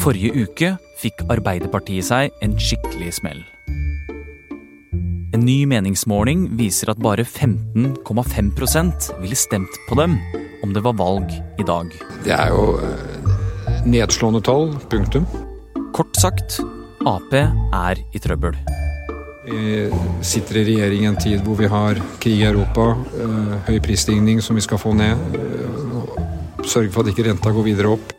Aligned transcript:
Forrige 0.00 0.44
uke 0.44 0.72
fikk 1.00 1.22
Arbeiderpartiet 1.32 2.06
seg 2.08 2.34
en 2.44 2.56
skikkelig 2.60 3.14
smell. 3.18 3.42
En 5.36 5.42
ny 5.44 5.64
meningsmåling 5.68 6.46
viser 6.56 6.92
at 6.92 7.00
bare 7.02 7.24
15,5% 7.26 9.10
ville 9.20 9.36
stemt 9.36 9.80
på 9.88 9.98
dem 9.98 10.16
om 10.64 10.72
det 10.72 10.82
var 10.86 10.96
valg 10.96 11.32
i 11.60 11.66
dag. 11.66 11.90
Det 12.24 12.32
er 12.32 12.54
jo 12.54 12.78
eh, 12.80 13.28
nedslående 13.84 14.40
tall. 14.44 14.72
Punktum. 14.90 15.26
Kort 15.96 16.16
sagt 16.16 16.60
Ap 17.06 17.32
er 17.36 18.00
i 18.12 18.22
trøbbel. 18.22 18.56
Vi 19.46 19.86
sitter 20.26 20.58
i 20.58 20.64
regjering 20.72 21.04
i 21.04 21.10
en 21.12 21.20
tid 21.22 21.44
hvor 21.46 21.54
vi 21.60 21.68
har 21.70 22.00
krig 22.22 22.40
i 22.40 22.48
Europa, 22.48 22.94
eh, 23.14 23.52
høy 23.68 23.78
prisstigning 23.84 24.40
som 24.42 24.58
vi 24.58 24.64
skal 24.64 24.80
få 24.82 24.94
ned, 24.96 25.20
eh, 25.38 26.64
sørge 26.66 26.90
for 26.90 27.04
at 27.04 27.12
ikke 27.12 27.28
renta 27.28 27.52
går 27.54 27.68
videre 27.68 27.94
opp. 27.94 28.16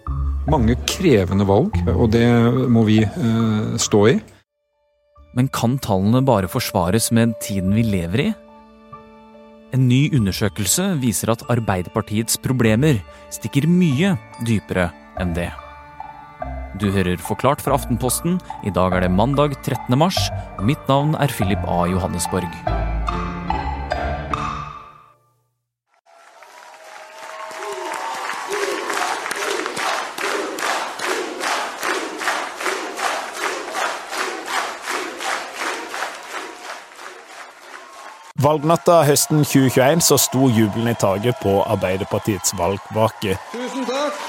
Mange 0.47 0.77
krevende 0.87 1.43
valg, 1.43 1.75
og 1.91 2.07
det 2.13 2.27
må 2.71 2.85
vi 2.87 3.01
eh, 3.03 3.77
stå 3.83 4.01
i. 4.13 4.15
Men 5.35 5.49
kan 5.51 5.75
tallene 5.83 6.23
bare 6.25 6.47
forsvares 6.47 7.11
med 7.11 7.35
tiden 7.43 7.75
vi 7.75 7.83
lever 7.83 8.23
i? 8.29 8.31
En 9.75 9.89
ny 9.89 10.07
undersøkelse 10.15 10.93
viser 11.03 11.33
at 11.33 11.43
Arbeiderpartiets 11.51 12.39
problemer 12.39 13.01
stikker 13.35 13.67
mye 13.67 14.15
dypere 14.47 14.87
enn 15.19 15.35
det. 15.35 15.51
Du 16.79 16.87
hører 16.95 17.19
Forklart 17.19 17.59
fra 17.65 17.75
Aftenposten. 17.75 18.39
I 18.63 18.71
dag 18.71 18.95
er 18.95 19.03
det 19.03 19.11
mandag 19.11 19.59
13. 19.59 19.99
mars, 19.99 20.29
mitt 20.63 20.81
navn 20.87 21.17
er 21.19 21.33
Philip 21.33 21.67
A. 21.67 21.83
Johannesborg. 21.91 22.86
Valgnatta 38.47 39.01
høsten 39.03 39.41
2021 39.43 40.05
så 40.07 40.15
sto 40.21 40.47
jubelen 40.47 40.87
i 40.87 40.95
taket 40.95 41.35
på 41.41 41.57
Arbeiderpartiets 41.67 42.53
valgvake. 42.55 43.35
Tusen 43.51 43.83
takk! 43.89 44.21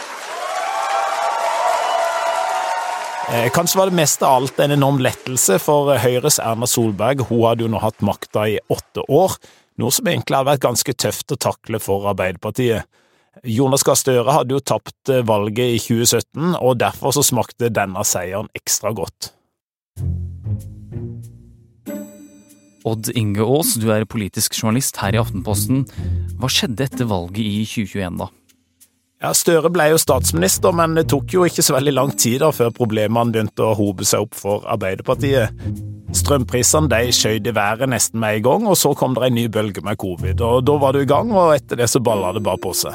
Eh, 3.28 3.46
kanskje 3.54 3.78
var 3.78 3.92
det 3.92 3.98
mest 4.00 4.24
av 4.26 4.40
alt 4.40 4.58
en 4.64 4.74
enorm 4.74 4.98
lettelse 5.04 5.60
for 5.62 5.92
Høyres 6.02 6.40
Erna 6.42 6.66
Solberg. 6.66 7.22
Hun 7.28 7.44
hadde 7.44 7.66
jo 7.66 7.70
nå 7.70 7.78
hatt 7.82 8.02
makta 8.02 8.48
i 8.50 8.58
åtte 8.72 9.06
år, 9.06 9.38
noe 9.78 9.94
som 9.94 10.10
egentlig 10.10 10.34
hadde 10.34 10.50
vært 10.50 10.66
ganske 10.66 10.98
tøft 10.98 11.36
å 11.36 11.38
takle 11.38 11.78
for 11.78 12.10
Arbeiderpartiet. 12.10 12.88
Jonas 13.46 13.86
Gahr 13.86 14.00
Støre 14.00 14.34
hadde 14.34 14.56
jo 14.56 14.64
tapt 14.64 15.12
eh, 15.14 15.22
valget 15.22 15.76
i 15.76 15.82
2017, 15.84 16.56
og 16.58 16.80
derfor 16.82 17.14
så 17.14 17.22
smakte 17.22 17.70
denne 17.70 18.02
seieren 18.08 18.50
ekstra 18.58 18.96
godt. 18.96 19.36
Odd 22.88 23.12
Inge 23.18 23.44
Aas, 23.44 23.74
du 23.80 23.90
er 23.92 24.06
politisk 24.08 24.56
journalist 24.56 24.98
her 25.02 25.16
i 25.16 25.20
Aftenposten. 25.20 25.84
Hva 26.40 26.50
skjedde 26.52 26.86
etter 26.86 27.08
valget 27.10 27.44
i 27.44 27.64
2021, 27.68 28.20
da? 28.22 28.28
Ja, 29.18 29.32
Støre 29.34 29.70
ble 29.74 29.88
jo 29.90 29.98
statsminister, 29.98 30.70
men 30.78 30.94
det 30.94 31.08
tok 31.10 31.32
jo 31.34 31.42
ikke 31.48 31.64
så 31.66 31.74
veldig 31.74 31.94
lang 31.96 32.12
tid 32.14 32.38
da 32.44 32.52
før 32.54 32.70
problemene 32.74 33.34
begynte 33.34 33.66
å 33.66 33.74
hope 33.74 34.06
seg 34.06 34.28
opp 34.28 34.38
for 34.38 34.62
Arbeiderpartiet. 34.70 35.58
Strømprisene 36.14 36.88
de 36.92 37.10
skjøt 37.12 37.50
i 37.50 37.54
været 37.56 37.90
nesten 37.90 38.22
med 38.22 38.38
en 38.38 38.46
gang, 38.46 38.68
og 38.70 38.78
så 38.78 38.94
kom 38.96 39.16
det 39.18 39.26
en 39.26 39.36
ny 39.36 39.48
bølge 39.52 39.82
med 39.84 39.98
covid. 39.98 40.38
og 40.40 40.62
Da 40.64 40.78
var 40.78 40.94
du 40.94 41.02
i 41.02 41.10
gang, 41.10 41.34
og 41.34 41.56
etter 41.56 41.82
det 41.82 41.90
så 41.90 42.00
balla 42.00 42.30
det 42.36 42.44
bare 42.46 42.62
på 42.62 42.72
seg. 42.78 42.94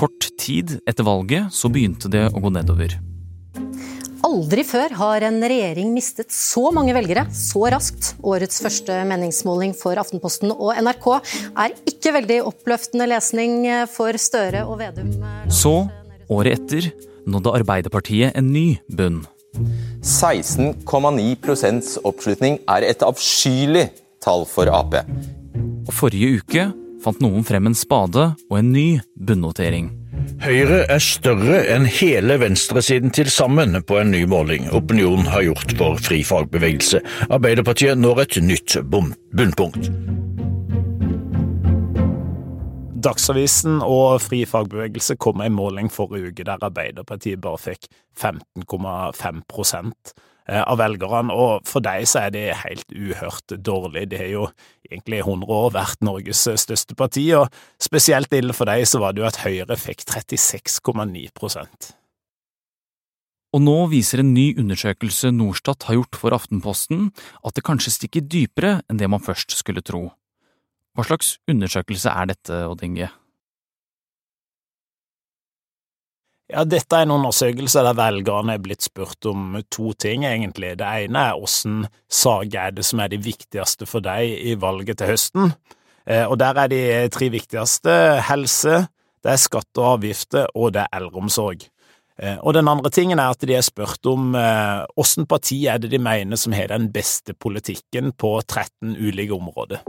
Kort 0.00 0.30
tid 0.40 0.78
etter 0.88 1.04
valget 1.04 1.52
så 1.52 1.68
begynte 1.68 2.08
det 2.08 2.30
å 2.32 2.40
gå 2.40 2.54
nedover. 2.56 2.96
Aldri 4.26 4.64
før 4.68 4.92
har 4.98 5.24
en 5.24 5.38
regjering 5.40 5.94
mistet 5.94 6.32
så 6.34 6.70
mange 6.74 6.92
velgere 6.96 7.24
så 7.34 7.62
raskt. 7.72 8.14
Årets 8.20 8.60
første 8.60 8.92
meningsmåling 9.08 9.72
for 9.76 9.96
Aftenposten 10.00 10.52
og 10.52 10.74
NRK 10.76 11.06
er 11.64 11.70
ikke 11.88 12.12
veldig 12.18 12.38
oppløftende 12.50 13.06
lesning 13.08 13.64
for 13.92 14.12
Støre 14.20 14.66
og 14.68 14.78
Vedum. 14.82 15.10
Så, 15.48 15.88
året 16.28 16.52
etter, 16.58 16.90
nådde 17.30 17.54
Arbeiderpartiet 17.60 18.36
en 18.36 18.52
ny 18.52 18.78
bunn. 18.92 19.24
16,9% 20.04 21.98
oppslutning 22.06 22.60
er 22.70 22.80
et 22.86 23.02
avskyelig 23.04 23.88
tall 24.22 24.44
for 24.48 24.68
Ap. 24.72 24.94
Og 25.88 25.92
forrige 25.96 26.40
uke 26.40 26.68
fant 27.00 27.20
noen 27.24 27.44
frem 27.46 27.66
en 27.70 27.76
spade 27.76 28.36
og 28.50 28.58
en 28.60 28.72
ny 28.72 29.00
bunnotering. 29.16 29.99
Høyre 30.40 30.84
er 30.88 31.02
større 31.04 31.60
enn 31.70 31.84
hele 31.84 32.38
venstresiden 32.40 33.12
til 33.14 33.28
sammen 33.30 33.76
på 33.86 33.98
en 34.00 34.10
ny 34.14 34.24
måling 34.30 34.70
Opinion 34.74 35.26
har 35.28 35.44
gjort 35.46 35.74
for 35.78 36.00
fri 36.00 36.22
fagbevegelse. 36.26 37.02
Arbeiderpartiet 37.28 38.00
når 38.00 38.24
et 38.24 38.40
nytt 38.44 38.78
bunnpunkt. 38.90 39.90
Dagsavisen 43.00 43.78
og 43.80 44.18
Fri 44.20 44.42
fagbevegelse 44.48 45.16
kom 45.20 45.38
med 45.40 45.48
en 45.48 45.56
måling 45.56 45.92
forrige 45.92 46.32
uke 46.32 46.44
der 46.44 46.60
Arbeiderpartiet 46.66 47.40
bare 47.40 47.60
fikk 47.60 47.86
15,5 48.18 49.40
eh, 49.40 49.44
av 50.50 50.80
velgerne, 50.80 51.30
og 51.30 51.68
for 51.68 51.84
dem 51.84 52.06
så 52.08 52.24
er 52.26 52.34
det 52.34 52.58
helt 52.64 52.90
uhørt 52.90 53.54
dårlig. 53.62 54.08
De 54.10 54.18
har 54.18 54.32
jo 54.32 54.48
egentlig 54.88 55.20
i 55.20 55.24
100 55.26 55.54
år 55.60 55.70
vært 55.76 56.02
Norges 56.02 56.42
største 56.64 56.96
parti, 56.98 57.28
og 57.38 57.46
spesielt 57.82 58.34
ille 58.34 58.56
for 58.56 58.70
dem 58.70 58.82
så 58.88 59.02
var 59.02 59.14
det 59.14 59.22
jo 59.22 59.30
at 59.30 59.42
Høyre 59.44 59.78
fikk 59.78 60.04
36,9% 60.08 61.94
og 63.50 63.62
nå 63.64 63.76
viser 63.90 64.22
en 64.22 64.32
ny 64.34 64.52
undersøkelse 64.60 65.32
Norstat 65.34 65.88
har 65.88 65.98
gjort 65.98 66.18
for 66.18 66.34
Aftenposten 66.36 67.08
at 67.46 67.56
det 67.56 67.66
kanskje 67.66 67.94
stikker 67.96 68.26
dypere 68.30 68.78
enn 68.86 69.00
det 69.00 69.08
man 69.10 69.22
først 69.22 69.56
skulle 69.58 69.82
tro. 69.82 70.06
Hva 70.94 71.06
slags 71.06 71.36
undersøkelse 71.50 72.12
er 72.12 72.30
dette, 72.30 72.62
Odd 72.70 72.84
Inge? 72.86 73.10
Ja, 76.50 76.64
dette 76.66 76.98
er 76.98 77.06
en 77.06 77.14
undersøkelse 77.14 77.82
der 77.86 77.94
velgerne 77.94 78.56
er 78.56 78.62
blitt 78.62 78.82
spurt 78.82 79.26
om 79.30 79.60
to 79.70 79.92
ting, 79.94 80.24
egentlig. 80.26 80.72
Det 80.80 80.86
ene 81.04 81.26
er 81.30 81.42
åssen 81.42 81.84
saker 82.10 82.56
er 82.58 82.72
det 82.74 82.86
som 82.88 83.02
er 83.02 83.12
de 83.12 83.20
viktigste 83.22 83.86
for 83.86 84.02
deg 84.02 84.32
i 84.50 84.56
valget 84.58 84.98
til 84.98 85.12
høsten. 85.12 85.52
Eh, 86.10 86.24
og 86.24 86.40
der 86.42 86.58
er 86.58 86.72
de 86.72 86.80
tre 87.14 87.28
viktigste 87.30 87.92
helse, 88.26 88.80
det 89.22 89.34
er 89.34 89.38
skatt 89.38 89.78
og 89.78 89.92
avgifter, 89.92 90.48
og 90.56 90.74
det 90.74 90.82
er 90.88 90.98
eldreomsorg. 90.98 91.68
Eh, 92.18 92.40
og 92.42 92.56
den 92.58 92.72
andre 92.72 92.90
tingen 92.90 93.22
er 93.22 93.30
at 93.30 93.46
de 93.46 93.54
er 93.54 93.62
spurt 93.66 94.10
om 94.10 94.34
åssen 94.98 95.30
parti 95.30 95.62
er 95.70 95.78
det 95.78 95.92
de 95.94 96.02
mener 96.02 96.40
som 96.40 96.56
har 96.56 96.74
den 96.74 96.90
beste 96.90 97.36
politikken 97.36 98.10
på 98.10 98.40
13 98.42 98.98
ulike 98.98 99.38
områder. 99.38 99.86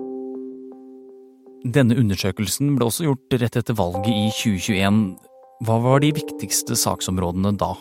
Denne 1.62 1.98
undersøkelsen 1.98 2.76
ble 2.78 2.86
også 2.90 3.10
gjort 3.10 3.42
rett 3.42 3.58
etter 3.58 3.78
valget 3.78 4.14
i 4.14 4.30
2021. 4.34 5.31
Hva 5.62 5.78
var 5.78 6.02
de 6.02 6.10
viktigste 6.18 6.74
saksområdene 6.80 7.54
da? 7.60 7.76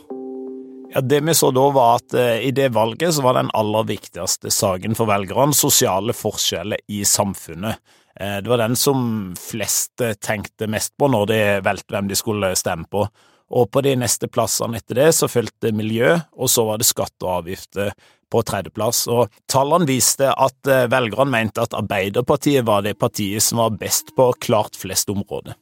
Ja, 0.92 1.00
Det 1.00 1.20
vi 1.24 1.34
så 1.34 1.48
da, 1.54 1.64
var 1.72 2.00
at 2.00 2.12
uh, 2.12 2.36
i 2.42 2.50
det 2.52 2.72
valget 2.74 3.14
så 3.16 3.24
var 3.24 3.38
den 3.38 3.48
aller 3.56 3.86
viktigste 3.88 4.52
saken 4.52 4.96
for 4.98 5.08
velgerne 5.08 5.56
sosiale 5.56 6.12
forskjeller 6.12 6.82
i 6.92 7.04
samfunnet. 7.08 7.80
Uh, 8.20 8.42
det 8.42 8.50
var 8.52 8.60
den 8.60 8.76
som 8.76 9.32
flest 9.38 10.02
tenkte 10.20 10.68
mest 10.68 10.92
på 10.98 11.08
når 11.08 11.30
de 11.30 11.41
valgte 11.64 11.94
hvem 11.94 12.10
de 12.10 12.18
skulle 12.18 12.52
stemme 12.58 12.91
på. 12.91 13.06
Og 13.50 13.70
på 13.72 13.82
de 13.82 13.97
neste 13.98 14.28
plassene 14.30 14.78
etter 14.78 15.00
det 15.00 15.08
så 15.16 15.30
fulgte 15.30 15.72
miljø, 15.74 16.14
og 16.36 16.50
så 16.50 16.66
var 16.68 16.78
det 16.78 16.86
skatt 16.91 17.16
og 17.24 17.41
avgifter 17.41 17.91
på 18.30 18.42
tredjeplass. 18.47 19.06
Og 19.10 19.32
tallene 19.50 19.88
viste 19.91 20.30
at 20.30 20.70
eh, 20.70 20.86
velgerne 20.91 21.34
mente 21.34 21.64
at 21.64 21.74
Arbeiderpartiet 21.74 22.66
var 22.66 22.86
det 22.86 22.98
partiet 23.00 23.42
som 23.42 23.64
var 23.64 23.74
best 23.80 24.14
på 24.14 24.30
klart 24.38 24.78
flest 24.78 25.10
områder. 25.10 25.58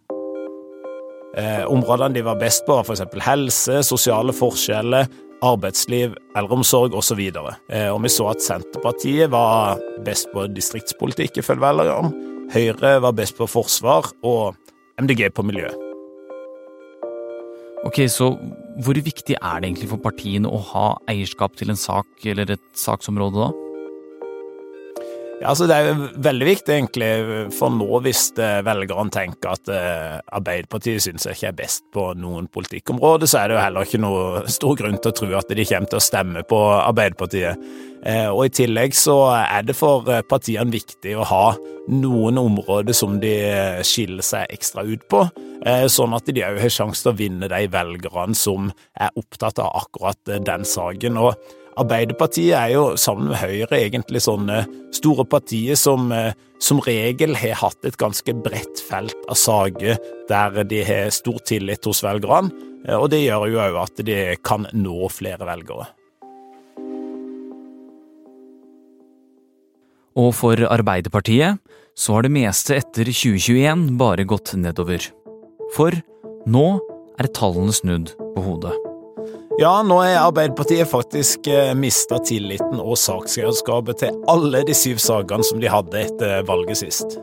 Eh, 1.39 1.65
områdene 1.71 2.17
de 2.17 2.25
var 2.27 2.39
best 2.41 2.65
på, 2.67 2.75
var 2.75 2.95
eksempel 2.97 3.23
helse, 3.23 3.83
sosiale 3.87 4.35
forskjeller, 4.35 5.07
arbeidsliv, 5.47 6.17
eldreomsorg 6.37 6.97
osv. 6.99 7.21
Og, 7.39 7.53
eh, 7.71 7.87
og 7.93 8.01
vi 8.03 8.11
så 8.11 8.31
at 8.33 8.43
Senterpartiet 8.43 9.31
var 9.31 9.79
best 10.07 10.33
på 10.33 10.49
distriktspolitikk, 10.51 11.39
ifølge 11.39 11.63
velgerne. 11.63 12.11
Høyre 12.51 12.97
var 13.05 13.15
best 13.15 13.37
på 13.39 13.47
forsvar, 13.47 14.11
og 14.25 14.57
MDG 14.99 15.31
på 15.31 15.45
miljø. 15.47 15.69
Ok, 17.87 18.09
Så 18.09 18.35
hvor 18.83 18.95
viktig 18.95 19.37
er 19.41 19.61
det 19.61 19.69
egentlig 19.69 19.89
for 19.89 19.99
partiene 19.99 20.51
å 20.51 20.59
ha 20.73 20.99
eierskap 21.09 21.55
til 21.57 21.71
en 21.71 21.77
sak 21.77 22.07
eller 22.25 22.51
et 22.51 22.67
saksområde, 22.75 23.47
da? 23.47 23.68
Ja, 25.39 25.53
altså 25.53 25.69
Det 25.71 25.75
er 25.77 25.99
veldig 26.19 26.47
viktig, 26.49 26.73
egentlig, 26.75 27.09
for 27.55 27.71
nå 27.71 28.01
hvis 28.03 28.25
eh, 28.43 28.59
velgerne 28.67 29.13
tenker 29.15 29.53
at 29.55 29.69
eh, 29.71 30.17
Arbeiderpartiet 30.35 31.05
syns 31.05 31.29
jeg 31.29 31.39
ikke 31.39 31.51
er 31.53 31.59
best 31.61 31.85
på 31.95 32.09
noen 32.19 32.49
politikkområde, 32.51 33.29
så 33.31 33.39
er 33.39 33.53
det 33.53 33.55
jo 33.55 33.61
heller 33.63 33.87
ikke 33.87 34.01
noe 34.03 34.43
stor 34.51 34.75
grunn 34.81 34.99
til 34.99 35.13
å 35.13 35.19
tro 35.21 35.29
at 35.39 35.53
de 35.55 35.67
kommer 35.69 35.93
til 35.93 36.01
å 36.01 36.03
stemme 36.03 36.43
på 36.43 36.59
Arbeiderpartiet. 36.81 37.69
Eh, 38.03 38.27
og 38.27 38.49
i 38.49 38.53
tillegg 38.59 38.99
så 38.99 39.15
er 39.37 39.69
det 39.69 39.79
for 39.79 40.11
partiene 40.27 40.75
viktig 40.75 41.15
å 41.15 41.29
ha 41.31 41.45
noen 41.87 42.43
områder 42.43 42.99
som 42.99 43.21
de 43.23 43.37
skiller 43.87 44.27
seg 44.27 44.51
ekstra 44.59 44.83
ut 44.85 45.07
på, 45.09 45.23
sånn 45.91 46.13
at 46.19 46.27
de 46.29 46.43
òg 46.45 46.59
har 46.61 46.71
sjanse 46.71 47.03
til 47.03 47.15
å 47.15 47.19
vinne 47.19 47.49
de 47.51 47.63
velgerne 47.73 48.37
som 48.37 48.69
er 48.99 49.15
opptatt 49.19 49.63
av 49.63 49.71
akkurat 49.85 50.37
den 50.45 50.67
saken. 50.69 51.17
Og 51.23 51.33
Arbeiderpartiet 51.79 52.57
er 52.59 52.73
jo 52.75 52.85
sammen 52.99 53.31
med 53.31 53.39
Høyre 53.39 53.79
egentlig 53.79 54.25
sånne 54.25 54.65
store 54.95 55.25
partier 55.31 55.79
som 55.79 56.11
eh, 56.15 56.33
som 56.59 56.81
regel 56.83 57.37
har 57.39 57.59
hatt 57.61 57.87
et 57.87 57.97
ganske 57.99 58.35
bredt 58.43 58.81
felt 58.89 59.19
av 59.31 59.39
saker 59.39 59.99
der 60.29 60.65
de 60.69 60.83
har 60.87 61.13
stor 61.15 61.39
tillit 61.47 61.87
hos 61.87 62.03
velgerne, 62.05 62.51
eh, 62.87 62.97
og 62.99 63.11
det 63.15 63.23
gjør 63.23 63.47
jo 63.53 63.63
òg 63.63 63.79
at 63.85 64.03
de 64.07 64.19
kan 64.43 64.67
nå 64.75 65.11
flere 65.13 65.47
velgere. 65.49 65.89
Og 70.19 70.33
for 70.35 70.59
Arbeiderpartiet 70.67 71.63
så 71.99 72.17
har 72.17 72.27
det 72.27 72.35
meste 72.35 72.75
etter 72.75 73.07
2021 73.07 73.87
bare 74.01 74.27
gått 74.27 74.57
nedover. 74.59 75.07
For 75.77 75.95
nå 76.51 76.67
er 77.19 77.31
tallene 77.39 77.75
snudd 77.75 78.17
på 78.35 78.43
hodet. 78.43 78.88
Ja, 79.59 79.81
nå 79.83 79.97
er 80.07 80.21
Arbeiderpartiet 80.21 80.87
faktisk 80.87 81.49
eh, 81.51 81.73
mista 81.75 82.21
tilliten 82.23 82.79
og 82.79 82.95
saksgjerskapet 82.95 83.99
til 84.05 84.19
alle 84.31 84.61
de 84.63 84.75
syv 84.79 85.01
sakene 85.03 85.43
som 85.43 85.59
de 85.59 85.67
hadde 85.67 85.99
etter 85.99 86.45
valget 86.47 86.79
sist. 86.79 87.17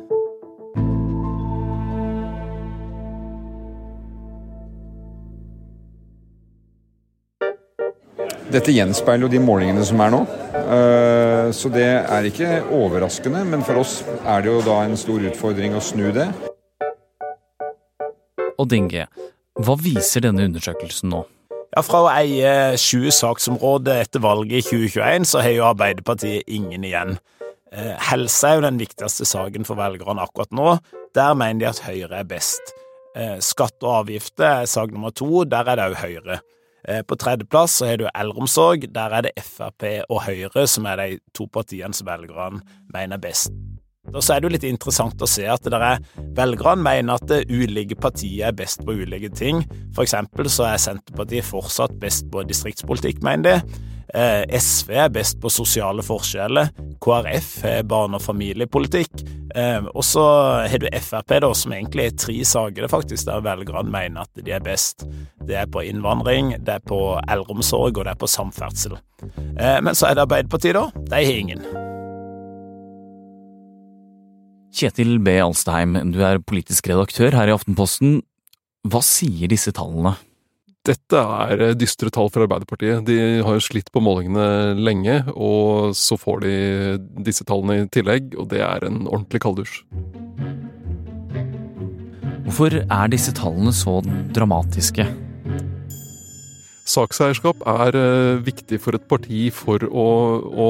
Dette 8.51 8.75
gjenspeiler 8.75 9.29
jo 9.29 9.29
de 9.31 9.39
målingene 9.39 9.85
som 9.87 10.03
er 10.03 10.11
nå. 10.11 10.19
Eh, 10.59 11.53
så 11.55 11.71
det 11.71 11.87
er 11.87 12.27
ikke 12.27 12.49
overraskende, 12.67 13.45
men 13.47 13.63
for 13.63 13.79
oss 13.79 14.01
er 14.25 14.43
det 14.43 14.51
jo 14.51 14.57
da 14.67 14.81
en 14.83 14.99
stor 14.99 15.23
utfordring 15.31 15.79
å 15.79 15.85
snu 15.87 16.09
det. 16.19 16.27
Og 18.59 18.67
Dinge, 18.75 19.07
hva 19.55 19.77
viser 19.79 20.27
denne 20.27 20.49
undersøkelsen 20.51 21.15
nå? 21.15 21.23
Ja, 21.75 21.81
Fra 21.83 22.05
å 22.05 22.07
eie 22.07 22.77
sju 22.79 23.09
saksområder 23.11 24.05
etter 24.05 24.21
valget 24.23 24.61
i 24.61 24.77
2021, 24.87 25.25
så 25.27 25.41
har 25.43 25.51
jo 25.51 25.65
Arbeiderpartiet 25.67 26.47
ingen 26.47 26.85
igjen. 26.87 27.17
Eh, 27.75 27.91
helse 27.99 28.47
er 28.47 28.55
jo 28.55 28.63
den 28.63 28.79
viktigste 28.79 29.27
saken 29.27 29.67
for 29.67 29.75
velgerne 29.75 30.23
akkurat 30.23 30.55
nå. 30.55 30.77
Der 31.19 31.35
mener 31.35 31.59
de 31.59 31.67
at 31.73 31.83
Høyre 31.83 32.21
er 32.21 32.29
best. 32.29 32.71
Eh, 33.11 33.41
skatt 33.43 33.75
og 33.83 34.05
avgifter 34.05 34.63
er 34.63 34.71
sak 34.71 34.95
nummer 34.95 35.11
to, 35.11 35.43
der 35.43 35.67
er 35.67 35.81
det 35.81 35.89
òg 35.89 35.99
Høyre. 35.99 36.39
Eh, 36.87 37.03
på 37.03 37.19
tredjeplass 37.19 37.81
så 37.81 37.91
har 37.91 37.99
du 37.99 38.07
eldreomsorg, 38.07 38.87
der 38.95 39.19
er 39.19 39.27
det 39.27 39.35
Frp 39.43 39.89
og 40.07 40.23
Høyre 40.29 40.69
som 40.71 40.87
er 40.87 41.03
de 41.03 41.19
to 41.35 41.51
partiene 41.51 41.91
som 41.97 42.07
velgerne 42.07 42.63
mener 42.87 43.19
er 43.19 43.27
best. 43.27 43.51
Og 44.13 44.21
så 44.21 44.35
er 44.35 44.41
det 44.41 44.49
jo 44.49 44.53
litt 44.55 44.67
interessant 44.69 45.21
å 45.21 45.29
se 45.29 45.47
at 45.49 45.65
dere 45.71 45.95
velgerne 46.37 46.85
mener 46.85 47.17
at 47.17 47.49
ulike 47.49 47.97
partier 47.99 48.49
er 48.49 48.57
best 48.57 48.85
på 48.85 48.95
ulike 49.01 49.31
ting. 49.35 49.63
For 49.95 50.05
eksempel 50.05 50.49
så 50.51 50.69
er 50.69 50.81
Senterpartiet 50.81 51.47
fortsatt 51.47 51.97
best 52.01 52.29
på 52.31 52.45
distriktspolitikk, 52.47 53.23
mener 53.25 53.45
de. 53.49 53.83
Eh, 54.15 54.59
SV 54.59 54.93
er 54.95 55.09
best 55.09 55.41
på 55.41 55.49
sosiale 55.51 56.03
forskjeller. 56.05 56.69
KrF 57.03 57.65
er 57.65 57.83
barne- 57.83 58.15
og 58.15 58.21
familiepolitikk. 58.21 59.25
Eh, 59.55 59.81
og 59.93 60.03
så 60.03 60.23
har 60.69 60.77
du 60.79 60.87
Frp, 61.01 61.39
da, 61.39 61.53
som 61.53 61.73
egentlig 61.73 62.05
er 62.05 62.17
tre 62.17 62.35
saker 62.45 62.87
faktisk 62.87 63.25
der 63.25 63.41
velgerne 63.41 63.91
mener 63.91 64.21
at 64.21 64.43
de 64.45 64.51
er 64.51 64.63
best. 64.63 65.07
Det 65.45 65.55
er 65.55 65.65
på 65.65 65.83
innvandring, 65.83 66.55
det 66.63 66.75
er 66.79 66.85
på 66.85 67.19
eldreomsorg 67.27 67.97
og 67.97 68.05
det 68.05 68.13
er 68.13 68.21
på 68.21 68.27
samferdsel. 68.27 68.99
Eh, 69.57 69.81
men 69.81 69.95
så 69.95 70.07
er 70.09 70.15
det 70.15 70.27
Arbeiderpartiet, 70.27 70.75
da. 70.75 70.89
De 70.95 71.25
har 71.25 71.41
ingen. 71.41 71.84
Kjetil 74.75 75.21
B. 75.23 75.37
Alstheim, 75.39 75.93
du 76.11 76.17
er 76.19 76.41
politisk 76.43 76.89
redaktør 76.91 77.31
her 77.37 77.47
i 77.47 77.53
Aftenposten. 77.55 78.17
Hva 78.83 78.99
sier 79.05 79.47
disse 79.47 79.71
tallene? 79.75 80.17
Dette 80.85 81.17
er 81.17 81.77
dystre 81.79 82.11
tall 82.13 82.27
for 82.27 82.43
Arbeiderpartiet. 82.43 83.05
De 83.07 83.39
har 83.45 83.55
jo 83.55 83.63
slitt 83.63 83.87
på 83.95 84.03
målingene 84.03 84.75
lenge, 84.75 85.21
og 85.31 85.95
så 85.95 86.19
får 86.19 86.43
de 86.43 86.57
disse 87.23 87.47
tallene 87.47 87.85
i 87.85 87.87
tillegg, 87.87 88.35
og 88.35 88.51
det 88.51 88.61
er 88.67 88.83
en 88.85 89.05
ordentlig 89.07 89.41
kalddusj. 89.47 89.79
Hvorfor 92.45 92.75
er 92.83 93.13
disse 93.15 93.31
tallene 93.33 93.71
så 93.73 94.01
dramatiske? 94.35 95.07
Sakseierskap 96.95 97.63
er 97.67 97.97
uh, 97.97 98.41
viktig 98.45 98.79
for 98.83 98.95
et 98.95 99.05
parti 99.09 99.47
for 99.53 99.83
å, 99.89 100.07
å, 100.47 100.67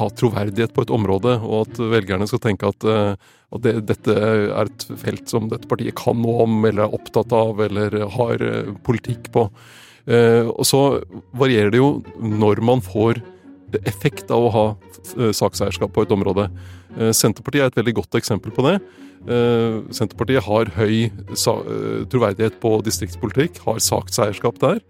ha 0.00 0.08
troverdighet 0.18 0.74
på 0.74 0.84
et 0.84 0.94
område, 0.94 1.36
og 1.44 1.68
at 1.68 1.82
velgerne 1.92 2.26
skal 2.30 2.42
tenke 2.42 2.70
at, 2.70 2.86
uh, 2.88 3.14
at 3.54 3.64
det, 3.64 3.74
dette 3.90 4.14
er 4.14 4.64
et 4.64 4.86
felt 5.00 5.30
som 5.30 5.50
dette 5.52 5.70
partiet 5.70 5.96
kan 5.98 6.18
noe 6.18 6.46
om, 6.46 6.58
eller 6.68 6.86
er 6.86 6.96
opptatt 6.98 7.34
av, 7.36 7.60
eller 7.68 8.00
har 8.18 8.44
uh, 8.44 8.72
politikk 8.86 9.30
på. 9.34 9.50
og 10.08 10.64
så 10.64 10.78
varierer 11.36 11.68
det 11.74 11.82
jo 11.82 11.88
når 12.16 12.62
man 12.64 12.80
får 12.80 13.18
effekt 13.84 14.30
av 14.32 14.46
å 14.46 14.52
ha 14.54 14.62
sakseierskap 15.36 15.92
på 15.92 16.06
et 16.06 16.14
område. 16.14 16.46
Senterpartiet 17.12 17.66
er 17.66 17.68
et 17.68 17.76
veldig 17.76 17.94
godt 17.98 18.16
eksempel 18.16 18.54
på 18.56 18.64
det. 18.64 18.78
Senterpartiet 19.92 20.46
har 20.46 20.72
høy 20.78 21.10
troverdighet 22.08 22.56
på 22.62 22.72
distriktspolitikk, 22.86 23.60
har 23.66 23.84
sakseierskap 23.84 24.62
der. 24.64 24.80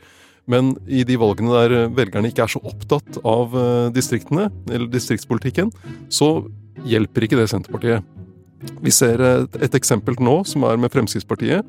Men 0.49 0.73
i 0.89 1.05
de 1.07 1.19
valgene 1.21 1.53
der 1.53 1.75
eh, 1.77 1.91
velgerne 1.93 2.31
ikke 2.33 2.47
er 2.47 2.53
så 2.55 2.63
opptatt 2.65 3.21
av 3.21 3.55
eh, 3.57 3.91
distriktene, 3.95 4.49
eller 4.71 4.89
distriktspolitikken, 4.93 5.71
så 6.13 6.49
hjelper 6.89 7.27
ikke 7.27 7.39
det 7.41 7.49
Senterpartiet. 7.53 8.17
Vi 8.83 8.93
ser 8.95 9.21
et, 9.23 9.59
et 9.69 9.77
eksempel 9.79 10.17
nå, 10.25 10.41
som 10.49 10.65
er 10.67 10.81
med 10.81 10.93
Fremskrittspartiet. 10.95 11.67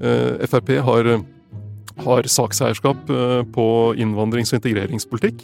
Eh, 0.00 0.44
Frp 0.48 0.76
har, 0.86 1.10
har 2.06 2.28
sakseierskap 2.38 3.10
på 3.52 3.66
innvandrings- 4.00 4.54
og 4.54 4.60
integreringspolitikk. 4.60 5.42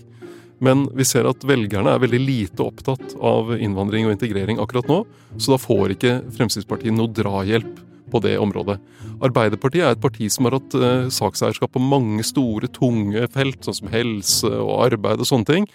Men 0.65 0.87
vi 0.97 1.05
ser 1.05 1.27
at 1.29 1.43
velgerne 1.45 1.91
er 1.93 2.01
veldig 2.01 2.21
lite 2.23 2.65
opptatt 2.65 3.13
av 3.21 3.51
innvandring 3.59 4.07
og 4.07 4.15
integrering 4.15 4.63
akkurat 4.63 4.89
nå, 4.89 5.03
så 5.37 5.53
da 5.53 5.59
får 5.61 5.93
ikke 5.99 6.15
Fremskrittspartiet 6.39 6.97
noe 6.97 7.13
drahjelp 7.13 7.83
på 8.17 8.23
det 8.25 8.37
området. 8.41 8.79
Arbeiderpartiet 9.25 9.85
er 9.85 9.95
et 9.95 10.03
parti 10.03 10.29
som 10.33 10.49
har 10.49 10.57
hatt 10.59 10.77
eh, 10.77 11.11
sakseierskap 11.13 11.75
på 11.77 11.83
mange 11.83 12.25
store, 12.27 12.71
tunge 12.73 13.29
felt, 13.33 13.61
sånn 13.65 13.79
som 13.83 13.93
helse 13.93 14.51
og 14.57 14.89
arbeid 14.89 15.23
og 15.23 15.29
sånne 15.29 15.51
ting. 15.53 15.69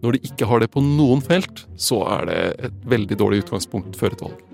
Når 0.00 0.16
de 0.16 0.30
ikke 0.30 0.48
har 0.48 0.62
det 0.64 0.72
på 0.72 0.82
noen 0.84 1.20
felt, 1.24 1.66
så 1.76 2.00
er 2.16 2.28
det 2.30 2.40
et 2.70 2.84
veldig 2.88 3.18
dårlig 3.20 3.44
utgangspunkt 3.44 3.98
før 4.00 4.16
et 4.16 4.24
valg. 4.24 4.44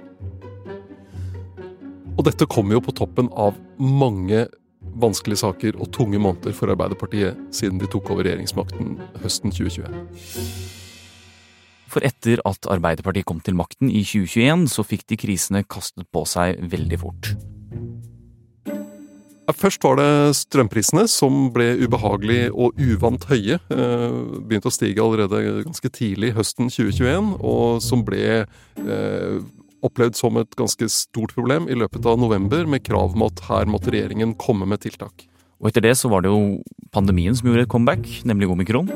Og 2.19 2.27
dette 2.27 2.49
kommer 2.51 2.77
jo 2.77 2.83
på 2.85 2.97
toppen 2.99 3.31
av 3.39 3.57
mange 3.79 4.45
vanskelige 5.01 5.45
saker 5.45 5.79
og 5.81 5.93
tunge 5.95 6.21
måneder 6.21 6.53
for 6.57 6.73
Arbeiderpartiet 6.73 7.39
siden 7.55 7.81
de 7.81 7.89
tok 7.91 8.11
over 8.13 8.27
regjeringsmakten 8.27 8.99
høsten 9.23 9.55
2021. 9.55 10.80
For 11.91 12.07
etter 12.07 12.43
at 12.47 12.69
Arbeiderpartiet 12.71 13.27
kom 13.27 13.41
til 13.43 13.57
makten 13.59 13.91
i 13.91 14.05
2021, 14.07 14.69
så 14.71 14.87
fikk 14.87 15.09
de 15.11 15.19
krisene 15.19 15.65
kastet 15.67 16.07
på 16.15 16.23
seg 16.29 16.61
veldig 16.71 17.01
fort. 17.03 17.33
Først 19.61 19.83
var 19.83 19.97
det 19.99 20.37
strømprisene, 20.39 21.07
som 21.11 21.49
ble 21.55 21.73
ubehagelig 21.83 22.53
og 22.55 22.79
uvant 22.79 23.25
høye. 23.27 23.59
Eh, 23.75 24.19
begynte 24.47 24.71
å 24.71 24.75
stige 24.75 25.03
allerede 25.03 25.65
ganske 25.67 25.91
tidlig 25.91 26.31
høsten 26.37 26.71
2021, 26.71 27.33
og 27.43 27.83
som 27.83 28.05
ble 28.07 28.45
eh, 28.45 29.41
opplevd 29.83 30.19
som 30.19 30.39
et 30.39 30.55
ganske 30.59 30.91
stort 30.93 31.35
problem 31.35 31.67
i 31.67 31.79
løpet 31.79 32.07
av 32.07 32.21
november, 32.23 32.63
med 32.71 32.85
krav 32.87 33.17
om 33.19 33.27
at 33.27 33.43
her 33.49 33.71
måtte 33.71 33.91
regjeringen 33.91 34.37
komme 34.39 34.69
med 34.71 34.85
tiltak. 34.87 35.27
Og 35.61 35.73
etter 35.73 35.85
det 35.85 35.97
så 35.99 36.09
var 36.13 36.23
det 36.23 36.31
jo 36.33 36.61
pandemien 36.95 37.35
som 37.37 37.51
gjorde 37.51 37.67
et 37.67 37.73
comeback, 37.73 38.07
nemlig 38.29 38.49
omikron. 38.55 38.89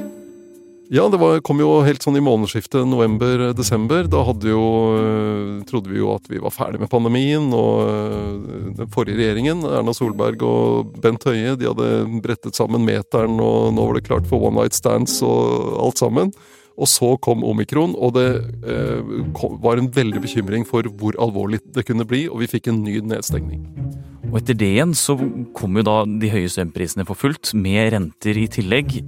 Ja, 0.92 1.06
det 1.08 1.16
var, 1.16 1.38
kom 1.40 1.62
jo 1.62 1.78
helt 1.80 2.04
sånn 2.04 2.18
i 2.18 2.22
månedsskiftet 2.24 2.84
november-desember. 2.84 4.04
Da 4.12 4.20
jo, 4.44 4.64
eh, 4.98 5.62
trodde 5.64 5.88
vi 5.88 6.02
jo 6.02 6.10
at 6.12 6.28
vi 6.28 6.42
var 6.42 6.52
ferdig 6.52 6.82
med 6.82 6.90
pandemien. 6.92 7.46
Og 7.56 7.88
eh, 7.88 8.74
den 8.82 8.90
forrige 8.92 9.16
regjeringen, 9.22 9.64
Erna 9.64 9.94
Solberg 9.96 10.44
og 10.44 10.92
Bent 11.00 11.24
Høie, 11.24 11.56
de 11.56 11.70
hadde 11.70 12.20
brettet 12.24 12.58
sammen 12.58 12.84
meteren, 12.84 13.40
og 13.40 13.72
nå 13.72 13.88
var 13.88 13.96
det 13.96 14.04
klart 14.10 14.28
for 14.28 14.44
one 14.44 14.60
night 14.60 14.76
stands 14.76 15.22
og 15.24 15.80
alt 15.86 16.04
sammen. 16.04 16.34
Og 16.76 16.90
så 16.90 17.14
kom 17.22 17.46
omikron, 17.46 17.94
og 17.96 18.16
det 18.18 18.28
eh, 18.68 19.12
kom, 19.38 19.56
var 19.64 19.80
en 19.80 19.88
veldig 19.88 20.20
bekymring 20.20 20.68
for 20.68 20.84
hvor 21.00 21.16
alvorlig 21.16 21.62
det 21.72 21.86
kunne 21.88 22.04
bli, 22.04 22.26
og 22.28 22.42
vi 22.42 22.50
fikk 22.58 22.68
en 22.68 22.84
ny 22.84 22.98
nedstengning. 23.00 23.64
Og 24.34 24.42
etter 24.42 24.58
det 24.58 24.74
igjen 24.74 24.92
så 24.98 25.16
kom 25.56 25.78
jo 25.78 25.86
da 25.86 26.02
de 26.04 26.32
høye 26.32 26.50
strømprisene 26.50 27.06
for 27.08 27.16
fullt, 27.16 27.54
med 27.56 27.94
renter 27.94 28.36
i 28.36 28.50
tillegg. 28.52 28.98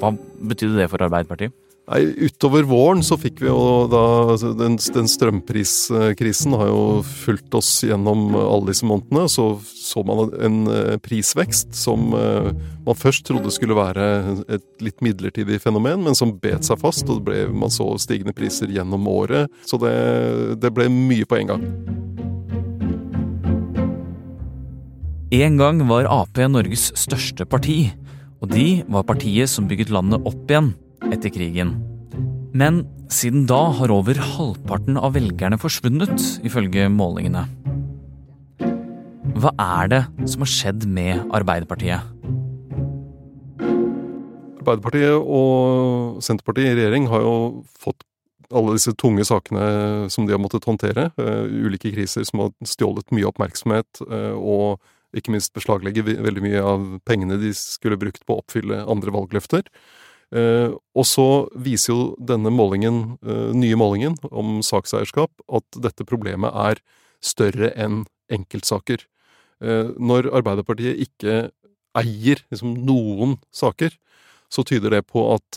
Hva 0.00 0.14
betydde 0.52 0.80
det 0.80 0.88
for 0.92 1.04
Arbeiderpartiet? 1.04 1.54
Nei, 1.90 2.04
Utover 2.28 2.62
våren 2.62 3.02
så 3.02 3.16
fikk 3.18 3.40
vi 3.42 3.48
jo 3.48 3.88
da 3.90 4.02
altså 4.30 4.52
Den, 4.54 4.76
den 4.94 5.08
strømpriskrisen 5.10 6.54
har 6.54 6.68
jo 6.70 6.82
fulgt 7.02 7.56
oss 7.58 7.70
gjennom 7.82 8.36
alle 8.38 8.70
disse 8.70 8.86
månedene. 8.86 9.26
Så 9.30 9.56
så 9.92 10.04
man 10.06 10.30
en 10.40 10.66
eh, 10.70 10.98
prisvekst 11.02 11.74
som 11.74 12.14
eh, 12.14 12.52
man 12.86 12.98
først 12.98 13.26
trodde 13.28 13.50
skulle 13.52 13.76
være 13.76 14.06
et 14.46 14.64
litt 14.84 15.02
midlertidig 15.04 15.58
fenomen, 15.62 16.04
men 16.06 16.16
som 16.18 16.36
bet 16.42 16.64
seg 16.64 16.80
fast, 16.80 17.04
og 17.08 17.20
det 17.20 17.26
ble, 17.26 17.40
man 17.64 17.72
så 17.72 17.90
stigende 18.00 18.34
priser 18.36 18.70
gjennom 18.72 19.08
året. 19.10 19.50
Så 19.68 19.80
det, 19.82 19.92
det 20.62 20.72
ble 20.74 20.88
mye 20.92 21.28
på 21.28 21.40
en 21.40 21.52
gang. 21.52 21.66
En 25.32 25.56
gang 25.56 25.78
var 25.88 26.08
Ap 26.12 26.40
Norges 26.52 26.90
største 27.00 27.46
parti, 27.48 27.90
og 28.42 28.50
de 28.50 28.82
var 28.90 29.06
partiet 29.06 29.50
som 29.50 29.68
bygget 29.70 29.92
landet 29.94 30.24
opp 30.26 30.50
igjen 30.50 30.72
etter 31.14 31.30
krigen. 31.30 31.76
Men 32.52 32.82
siden 33.12 33.46
da 33.48 33.70
har 33.78 33.92
over 33.94 34.18
halvparten 34.18 34.98
av 34.98 35.14
velgerne 35.14 35.58
forsvunnet, 35.60 36.18
ifølge 36.44 36.88
målingene. 36.92 37.46
Hva 39.38 39.52
er 39.62 39.92
det 39.92 40.02
som 40.28 40.44
har 40.44 40.50
skjedd 40.50 40.86
med 40.90 41.22
Arbeiderpartiet? 41.34 42.02
Arbeiderpartiet 44.62 45.16
og 45.18 46.18
Senterpartiet 46.22 46.74
i 46.74 46.76
regjering 46.78 47.08
har 47.10 47.24
jo 47.24 47.36
fått 47.78 48.04
alle 48.52 48.76
disse 48.76 48.92
tunge 49.00 49.24
sakene 49.24 50.10
som 50.12 50.26
de 50.26 50.34
har 50.34 50.42
måttet 50.42 50.66
håndtere. 50.68 51.08
Uh, 51.16 51.46
ulike 51.48 51.94
kriser 51.94 52.26
som 52.28 52.44
har 52.44 52.52
stjålet 52.68 53.14
mye 53.16 53.28
oppmerksomhet, 53.30 54.02
uh, 54.04 54.36
og 54.36 54.82
ikke 55.16 55.34
minst 55.34 55.52
beslaglegge 55.56 56.04
veldig 56.06 56.44
mye 56.44 56.62
av 56.64 56.86
pengene 57.08 57.38
de 57.40 57.52
skulle 57.56 58.00
brukt 58.00 58.24
på 58.26 58.36
å 58.36 58.42
oppfylle 58.42 58.82
andre 58.90 59.12
valgløfter. 59.14 59.66
Eh, 60.32 60.72
og 60.72 61.04
så 61.04 61.26
viser 61.60 61.92
jo 61.92 62.04
denne 62.16 62.48
målingen, 62.52 63.18
eh, 63.20 63.52
nye 63.52 63.76
målingen 63.76 64.16
om 64.32 64.60
sakseierskap 64.64 65.30
at 65.52 65.80
dette 65.84 66.06
problemet 66.08 66.54
er 66.56 66.80
større 67.20 67.72
enn 67.76 68.06
enkeltsaker. 68.32 69.04
Eh, 69.60 69.92
når 70.00 70.32
Arbeiderpartiet 70.32 71.04
ikke 71.04 71.50
eier 71.94 72.40
liksom, 72.48 72.78
noen 72.86 73.36
saker, 73.52 73.92
så 74.48 74.64
tyder 74.64 74.96
det 74.96 75.06
på 75.08 75.20
at 75.32 75.56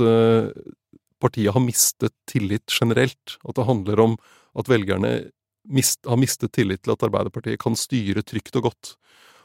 partiet 1.20 1.52
har 1.52 1.64
mistet 1.64 2.14
tillit 2.28 2.72
generelt. 2.72 3.38
At 3.48 3.56
det 3.56 3.66
handler 3.68 4.00
om 4.00 4.18
at 4.56 4.68
velgerne 4.72 5.32
mist, 5.68 6.00
har 6.08 6.20
mistet 6.20 6.54
tillit 6.56 6.84
til 6.84 6.94
at 6.94 7.04
Arbeiderpartiet 7.04 7.60
kan 7.60 7.76
styre 7.76 8.24
trygt 8.24 8.56
og 8.56 8.70
godt. 8.70 8.96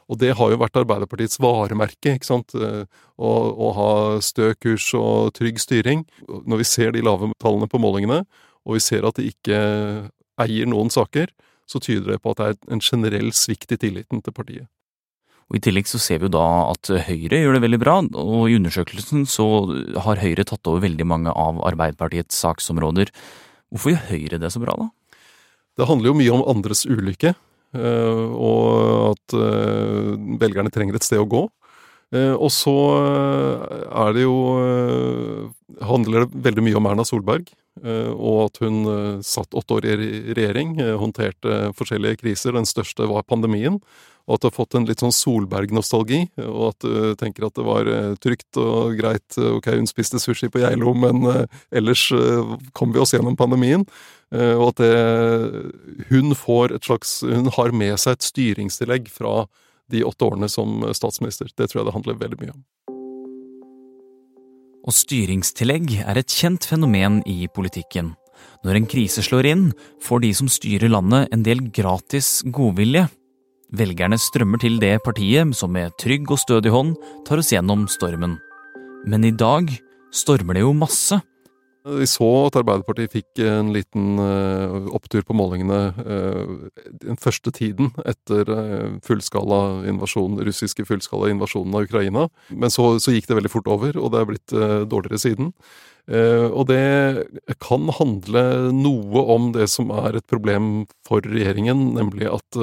Og 0.09 0.19
det 0.19 0.33
har 0.39 0.51
jo 0.51 0.59
vært 0.59 0.79
Arbeiderpartiets 0.81 1.39
varemerke, 1.41 2.15
ikke 2.15 2.27
sant. 2.27 2.55
Eh, 2.55 2.83
å, 3.21 3.31
å 3.51 3.69
ha 3.77 3.91
stø 4.23 4.51
kurs 4.59 4.89
og 4.97 5.33
trygg 5.37 5.61
styring. 5.61 6.05
Når 6.27 6.63
vi 6.63 6.67
ser 6.67 6.95
de 6.95 7.05
lave 7.05 7.31
tallene 7.41 7.69
på 7.71 7.81
målingene, 7.81 8.23
og 8.65 8.77
vi 8.77 8.83
ser 8.83 9.07
at 9.07 9.17
de 9.17 9.29
ikke 9.31 9.61
eier 10.41 10.69
noen 10.69 10.91
saker, 10.93 11.31
så 11.69 11.79
tyder 11.79 12.15
det 12.15 12.21
på 12.23 12.33
at 12.33 12.41
det 12.41 12.49
er 12.51 12.75
en 12.75 12.83
generell 12.83 13.31
svikt 13.35 13.71
i 13.73 13.79
tilliten 13.79 14.23
til 14.23 14.35
partiet. 14.35 14.67
Og 15.51 15.57
I 15.59 15.63
tillegg 15.65 15.87
så 15.89 15.99
ser 15.99 16.21
vi 16.21 16.29
jo 16.29 16.35
da 16.37 16.45
at 16.71 16.87
Høyre 17.09 17.41
gjør 17.41 17.57
det 17.57 17.63
veldig 17.65 17.79
bra, 17.81 17.97
og 18.07 18.43
i 18.47 18.55
undersøkelsen 18.55 19.25
så 19.27 19.45
har 20.05 20.21
Høyre 20.21 20.45
tatt 20.47 20.67
over 20.71 20.85
veldig 20.85 21.07
mange 21.07 21.33
av 21.35 21.59
Arbeiderpartiets 21.67 22.39
saksområder. 22.39 23.11
Hvorfor 23.71 23.91
gjør 23.91 24.05
Høyre 24.13 24.39
det 24.39 24.51
så 24.53 24.61
bra, 24.63 24.77
da? 24.79 24.87
Det 25.79 25.87
handler 25.87 26.11
jo 26.11 26.19
mye 26.19 26.35
om 26.35 26.45
andres 26.51 26.85
ulykke. 26.87 27.33
Eh, 27.71 28.27
og 28.35 29.13
at 29.13 29.37
eh, 29.37 30.11
velgerne 30.41 30.71
trenger 30.73 30.97
et 30.97 31.07
sted 31.07 31.21
å 31.21 31.29
gå. 31.29 31.45
Eh, 32.11 32.35
og 32.35 32.51
så 32.51 32.75
er 33.87 34.13
det 34.17 34.27
jo 34.27 34.37
handler 35.81 36.25
det 36.25 36.45
veldig 36.49 36.63
mye 36.67 36.79
om 36.79 36.87
Erna 36.91 37.07
Solberg, 37.07 37.49
og 37.81 38.37
at 38.43 38.57
hun 38.61 39.21
satt 39.23 39.55
åtte 39.55 39.77
år 39.77 39.85
i 39.87 40.33
regjering, 40.35 40.75
håndterte 40.99 41.71
forskjellige 41.79 42.19
kriser. 42.19 42.51
Den 42.53 42.67
største 42.67 43.07
var 43.09 43.23
pandemien. 43.23 43.79
Og 44.27 44.35
at 44.35 44.43
du 44.43 44.47
har 44.49 44.53
fått 44.53 44.75
en 44.77 44.85
litt 44.85 45.01
sånn 45.01 45.15
Solberg-nostalgi, 45.15 46.19
og 46.43 46.65
at 46.67 46.83
du 46.85 47.15
tenker 47.17 47.47
at 47.47 47.55
det 47.57 47.65
var 47.65 47.87
trygt 48.21 48.59
og 48.61 48.99
greit. 48.99 49.39
Ok, 49.39 49.71
hun 49.71 49.89
spiste 49.89 50.19
sushi 50.21 50.51
på 50.51 50.61
Geilo, 50.61 50.93
men 50.93 51.23
ellers 51.71 52.09
kom 52.77 52.91
vi 52.93 53.01
oss 53.01 53.15
gjennom 53.15 53.39
pandemien. 53.39 53.87
Eh, 54.31 54.55
og 54.55 54.71
at 54.71 54.83
det, 54.83 54.91
hun 56.11 56.35
får 56.37 56.77
et 56.77 56.87
slags 56.87 57.19
Hun 57.27 57.49
har 57.51 57.73
med 57.75 57.97
seg 57.99 58.15
et 58.15 58.27
styringstillegg 58.29 59.09
fra 59.11 59.45
de 59.91 60.05
åtte 60.07 60.23
årene 60.23 60.47
som 60.47 60.85
statsminister. 60.95 61.51
Det 61.51 61.67
tror 61.67 61.81
jeg 61.81 61.89
det 61.89 61.95
handler 61.97 62.21
veldig 62.21 62.39
mye 62.39 62.53
om. 62.55 62.61
Og 64.87 64.95
styringstillegg 64.95 65.99
er 66.01 66.17
et 66.17 66.31
kjent 66.31 66.65
fenomen 66.65 67.19
i 67.29 67.45
politikken. 67.53 68.15
Når 68.65 68.77
en 68.77 68.87
krise 68.89 69.21
slår 69.25 69.49
inn, 69.51 69.65
får 70.01 70.23
de 70.23 70.31
som 70.37 70.49
styrer 70.49 70.89
landet 70.89 71.29
en 71.33 71.43
del 71.45 71.67
gratis 71.73 72.39
godvilje. 72.49 73.07
Velgerne 73.77 74.17
strømmer 74.19 74.61
til 74.63 74.79
det 74.81 74.97
partiet 75.05 75.53
som 75.55 75.71
med 75.75 75.93
trygg 76.01 76.31
og 76.33 76.41
stødig 76.41 76.73
hånd 76.73 76.95
tar 77.27 77.39
oss 77.41 77.51
gjennom 77.53 77.85
stormen. 77.91 78.39
Men 79.07 79.25
i 79.27 79.31
dag 79.31 79.69
stormer 80.13 80.57
det 80.57 80.65
jo 80.65 80.73
masse. 80.77 81.21
Vi 81.81 82.05
så 82.05 82.27
at 82.45 82.57
Arbeiderpartiet 82.59 83.13
fikk 83.15 83.39
en 83.41 83.71
liten 83.73 84.19
uh, 84.21 84.89
opptur 84.93 85.23
på 85.25 85.33
målingene 85.33 85.79
uh, 85.97 86.51
den 87.01 87.17
første 87.17 87.49
tiden 87.57 87.89
etter 88.05 88.49
uh, 88.53 88.99
fullskala 89.05 89.87
invasjon, 89.89 90.37
russiske 90.45 90.85
fullskala 90.85 91.31
invasjonen 91.33 91.73
av 91.73 91.87
Ukraina. 91.87 92.27
Men 92.53 92.73
så, 92.73 92.93
så, 93.01 93.15
gikk 93.15 93.31
det 93.31 93.39
veldig 93.39 93.53
fort 93.53 93.71
over, 93.73 93.97
og 93.97 94.13
det 94.13 94.21
er 94.21 94.29
blitt 94.29 94.53
dårligere 94.91 95.21
siden. 95.21 95.49
og 96.51 96.65
det 96.67 97.55
kan 97.61 97.89
handle 97.97 98.43
noe 98.75 99.23
om 99.35 99.51
det 99.55 99.67
som 99.69 99.91
er 99.93 100.17
et 100.17 100.27
problem 100.29 100.85
for 101.07 101.25
regjeringen, 101.25 101.91
nemlig 101.97 102.29
at 102.29 102.61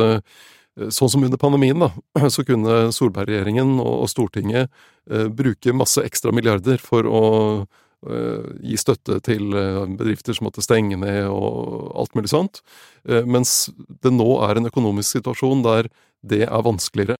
Sånn 0.94 1.10
som 1.10 1.24
under 1.26 1.40
pandemien, 1.42 1.80
da, 1.82 1.88
så 2.34 2.44
kunne 2.46 2.92
Solberg-regjeringen 2.94 3.80
og 3.82 4.06
Stortinget 4.06 4.70
bruke 5.34 5.74
masse 5.74 6.04
ekstra 6.06 6.30
milliarder 6.30 6.78
for 6.78 7.08
å 7.10 7.22
Eh, 7.66 7.86
gi 8.06 8.78
støtte 8.78 9.18
til 9.26 9.54
eh, 9.58 9.84
bedrifter 9.98 10.36
som 10.36 10.46
måtte 10.46 10.62
stenge 10.62 10.98
ned 11.00 11.24
og 11.32 11.88
alt 11.98 12.14
mulig 12.14 12.30
sånt. 12.30 12.60
Eh, 13.08 13.26
mens 13.26 13.70
det 14.02 14.12
nå 14.14 14.28
er 14.46 14.58
en 14.60 14.70
økonomisk 14.70 15.18
situasjon 15.18 15.64
der 15.66 15.90
det 16.22 16.44
er 16.46 16.66
vanskeligere. 16.66 17.18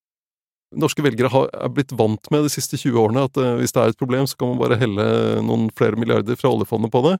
Norske 0.79 1.01
velgere 1.01 1.47
er 1.49 1.71
blitt 1.73 1.95
vant 1.97 2.29
med 2.29 2.45
de 2.45 2.51
siste 2.53 2.77
20 2.77 2.99
årene 3.01 3.23
at 3.25 3.39
hvis 3.57 3.73
det 3.73 3.81
er 3.81 3.89
et 3.89 3.97
problem, 3.97 4.27
så 4.29 4.37
kan 4.37 4.51
man 4.51 4.59
bare 4.61 4.77
helle 4.77 5.07
noen 5.41 5.65
flere 5.73 5.97
milliarder 5.97 6.37
fra 6.37 6.51
oljefondet 6.53 6.93
på 6.93 7.01
det, 7.07 7.15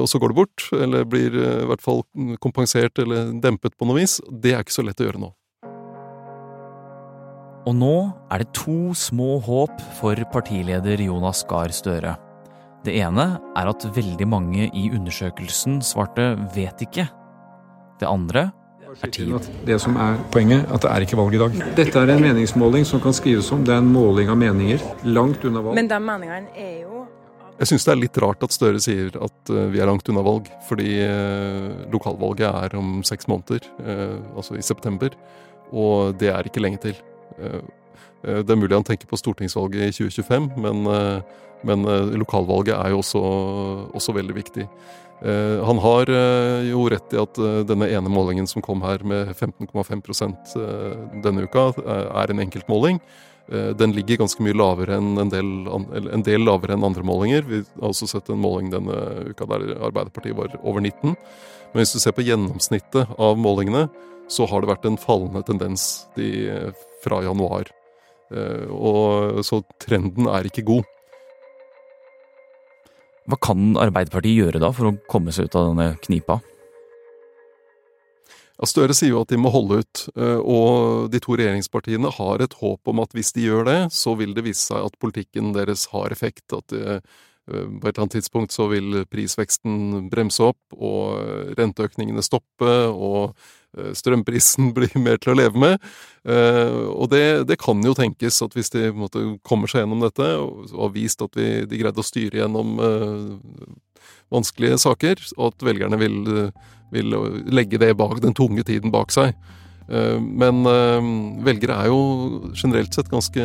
og 0.00 0.08
så 0.10 0.18
går 0.18 0.32
det 0.32 0.38
bort. 0.40 0.66
Eller 0.74 1.06
blir 1.06 1.30
i 1.30 1.68
hvert 1.70 1.84
fall 1.84 2.02
kompensert 2.42 2.98
eller 2.98 3.30
dempet 3.38 3.78
på 3.78 3.86
noe 3.86 4.00
vis. 4.00 4.18
Det 4.26 4.56
er 4.56 4.66
ikke 4.66 4.80
så 4.80 4.86
lett 4.88 4.98
å 4.98 5.06
gjøre 5.06 5.22
nå. 5.28 5.30
Og 7.70 7.78
nå 7.78 7.96
er 8.34 8.42
det 8.42 8.50
to 8.58 8.90
små 8.98 9.36
håp 9.46 9.78
for 10.02 10.26
partileder 10.34 11.06
Jonas 11.06 11.46
Gahr 11.46 11.70
Støre. 11.70 12.18
Det 12.86 12.94
ene 13.02 13.24
er 13.58 13.66
at 13.66 13.84
veldig 13.96 14.28
mange 14.30 14.68
i 14.70 14.84
undersøkelsen 14.94 15.80
svarte 15.82 16.36
'vet 16.54 16.86
ikke'. 16.86 17.08
Det 17.98 18.06
andre 18.06 18.50
er 19.02 19.10
tid. 19.10 19.32
Det 19.66 19.80
som 19.80 19.96
er 19.96 20.20
poenget, 20.30 20.66
at 20.70 20.82
det 20.82 20.90
er 20.90 21.00
ikke 21.02 21.16
valg 21.18 21.34
i 21.34 21.38
dag. 21.38 21.56
Dette 21.76 21.98
er 21.98 22.12
en 22.14 22.22
meningsmåling 22.22 22.86
som 22.86 23.00
kan 23.00 23.12
skrives 23.12 23.50
om. 23.52 23.64
Det 23.64 23.74
er 23.74 23.78
en 23.82 23.92
måling 23.92 24.30
av 24.30 24.38
meninger. 24.38 24.78
Langt 25.04 25.44
unna 25.44 25.60
valg. 25.60 25.74
Men 25.74 25.88
de 25.88 25.98
meningene 26.00 26.48
er 26.54 26.82
jo 26.82 27.06
jeg 27.56 27.70
syns 27.70 27.86
det 27.86 27.92
er 27.92 27.96
litt 28.02 28.18
rart 28.20 28.42
at 28.44 28.52
Støre 28.52 28.80
sier 28.84 29.14
at 29.16 29.48
uh, 29.48 29.62
vi 29.72 29.80
er 29.80 29.88
langt 29.88 30.06
unna 30.12 30.20
valg, 30.20 30.44
fordi 30.68 30.90
uh, 31.08 31.88
lokalvalget 31.88 32.50
er 32.52 32.76
om 32.76 32.98
seks 33.00 33.24
måneder, 33.32 33.64
uh, 33.80 34.36
altså 34.36 34.58
i 34.58 34.62
september, 34.62 35.08
og 35.72 36.18
det 36.20 36.28
er 36.28 36.44
ikke 36.44 36.60
lenge 36.60 36.76
til. 36.82 37.00
det 38.22 38.50
er 38.50 38.56
mulig 38.60 38.76
han 38.76 38.84
tenker 38.84 39.08
på 39.08 39.16
stortingsvalget 39.16 39.88
i 39.88 39.92
2025, 39.96 40.50
men 40.60 40.84
men 41.66 41.84
eh, 41.88 42.14
lokalvalget 42.20 42.76
er 42.76 42.94
jo 42.94 43.02
også, 43.02 43.22
også 43.96 44.14
veldig 44.16 44.36
viktig. 44.36 44.66
Eh, 45.26 45.58
han 45.66 45.80
har 45.82 46.10
eh, 46.12 46.70
jo 46.70 46.86
rett 46.92 47.14
i 47.14 47.20
at 47.20 47.40
denne 47.68 47.88
ene 47.90 48.12
målingen 48.12 48.48
som 48.50 48.64
kom 48.64 48.84
her 48.86 49.04
med 49.06 49.32
15,5% 49.34 50.56
denne 51.24 51.46
uka, 51.46 51.70
er 51.86 52.32
en 52.32 52.44
enkeltmåling. 52.46 53.00
Den 53.46 53.92
ligger 53.94 54.18
ganske 54.24 54.42
mye 54.42 54.56
lavere 54.58 54.96
enn 54.98 55.20
en 55.22 55.28
del, 55.30 55.50
en 55.94 56.24
del 56.26 56.42
lavere 56.42 56.74
enn 56.74 56.86
andre 56.88 57.04
målinger. 57.06 57.44
Vi 57.46 57.60
har 57.62 57.92
også 57.92 58.08
sett 58.10 58.32
en 58.34 58.40
måling 58.42 58.72
denne 58.72 58.96
uka 59.28 59.46
der 59.52 59.68
Arbeiderpartiet 59.86 60.34
var 60.34 60.56
over 60.64 60.82
19. 60.82 61.14
Men 61.14 61.78
hvis 61.78 61.94
du 61.94 62.00
ser 62.02 62.16
på 62.16 62.24
gjennomsnittet 62.26 63.14
av 63.14 63.38
målingene, 63.38 63.84
så 64.26 64.48
har 64.50 64.64
det 64.64 64.72
vært 64.72 64.88
en 64.90 64.98
fallende 64.98 65.44
tendens 65.46 66.08
de, 66.18 66.26
fra 67.06 67.20
januar. 67.22 67.70
Og, 68.74 69.38
så 69.46 69.60
trenden 69.78 70.26
er 70.26 70.50
ikke 70.50 70.66
god. 70.66 70.90
Hva 73.26 73.38
kan 73.42 73.72
Arbeiderpartiet 73.80 74.38
gjøre 74.38 74.62
da 74.62 74.70
for 74.74 74.90
å 74.90 74.98
komme 75.10 75.34
seg 75.34 75.48
ut 75.48 75.58
av 75.58 75.72
denne 75.72 75.88
knipa? 76.04 76.38
Støre 78.64 78.94
sier 78.96 79.12
jo 79.12 79.20
at 79.20 79.28
de 79.28 79.36
må 79.36 79.50
holde 79.52 79.82
ut, 79.82 80.02
eh, 80.16 80.38
og 80.40 81.10
de 81.12 81.20
to 81.20 81.36
regjeringspartiene 81.36 82.08
har 82.16 82.40
et 82.40 82.54
håp 82.56 82.88
om 82.88 83.02
at 83.02 83.12
hvis 83.12 83.34
de 83.36 83.44
gjør 83.44 83.66
det, 83.68 83.80
så 83.92 84.14
vil 84.16 84.32
det 84.36 84.46
vise 84.46 84.62
seg 84.70 84.86
at 84.86 84.96
politikken 85.02 85.52
deres 85.52 85.84
har 85.92 86.14
effekt. 86.14 86.46
At 86.56 86.72
de, 86.72 87.00
på 87.46 87.86
et 87.86 87.92
eller 87.92 88.02
annet 88.02 88.16
tidspunkt 88.18 88.54
så 88.54 88.66
vil 88.72 89.04
prisveksten 89.10 90.08
bremse 90.10 90.42
opp, 90.42 90.58
og 90.74 91.54
renteøkningene 91.58 92.24
stoppe, 92.26 92.72
og 92.90 93.36
strømprisen 93.96 94.72
blir 94.76 94.94
mer 94.98 95.20
til 95.22 95.34
å 95.34 95.38
leve 95.38 95.62
med. 95.62 95.90
Og 96.26 97.06
det, 97.12 97.46
det 97.46 97.58
kan 97.62 97.82
jo 97.86 97.94
tenkes 97.94 98.40
at 98.42 98.56
hvis 98.56 98.72
de 98.74 98.88
måte, 98.96 99.22
kommer 99.46 99.70
seg 99.70 99.84
gjennom 99.84 100.02
dette, 100.02 100.26
og 100.42 100.72
har 100.74 100.94
vist 100.96 101.22
at 101.22 101.38
vi, 101.38 101.50
de 101.70 101.82
greide 101.82 102.02
å 102.02 102.06
styre 102.06 102.42
gjennom 102.42 102.80
vanskelige 104.34 104.80
saker, 104.82 105.22
og 105.36 105.52
at 105.52 105.68
velgerne 105.68 106.00
vil, 106.00 106.18
vil 106.94 107.20
legge 107.54 107.78
det 107.78 107.92
bak, 107.98 108.18
den 108.24 108.34
tunge 108.34 108.66
tiden 108.66 108.94
bak 108.94 109.14
seg. 109.14 109.36
Eh, 109.86 110.18
men 110.18 110.66
eh, 110.66 111.08
velgere 111.46 111.76
er 111.78 111.90
jo 111.92 111.98
generelt 112.58 112.94
sett 112.94 113.10
ganske 113.12 113.42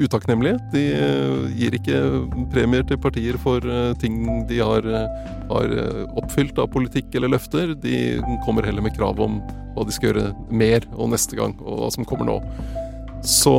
utakknemlige. 0.00 0.56
De 0.72 0.84
eh, 0.96 1.42
gir 1.58 1.76
ikke 1.76 1.98
premier 2.54 2.86
til 2.88 3.00
partier 3.00 3.38
for 3.42 3.64
ting 4.00 4.46
de 4.48 4.62
har, 4.62 4.88
har, 5.50 5.76
oppfylt 6.20 6.58
av 6.62 6.70
politikk 6.72 7.14
eller 7.18 7.34
løfter. 7.36 7.74
De 7.80 8.22
kommer 8.46 8.66
heller 8.66 8.84
med 8.84 8.96
krav 8.96 9.20
om 9.20 9.42
hva 9.74 9.84
de 9.84 9.94
skal 9.94 10.12
gjøre 10.12 10.32
mer 10.54 10.86
og 10.94 11.10
neste 11.12 11.36
gang, 11.38 11.56
og 11.64 11.82
hva 11.82 11.92
som 11.92 12.06
kommer 12.08 12.30
nå. 12.30 12.38
Så 13.24 13.54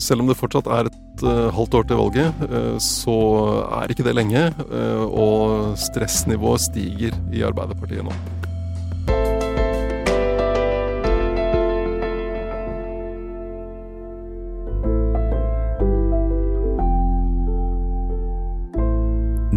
selv 0.00 0.24
om 0.24 0.30
det 0.30 0.38
fortsatt 0.40 0.70
er 0.72 0.88
et 0.88 1.24
halvt 1.52 1.76
år 1.76 1.86
til 1.90 2.00
valget, 2.00 2.42
så 2.80 3.18
er 3.82 3.92
ikke 3.92 4.06
det 4.08 4.16
lenge. 4.16 4.48
og 5.12 5.76
stressnivået 5.76 6.66
stiger 6.70 7.22
i 7.34 7.44
Arbeiderpartiet 7.44 8.08
nå. 8.08 8.37